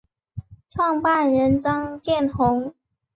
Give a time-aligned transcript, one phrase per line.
[0.67, 2.73] 创办人张建宏。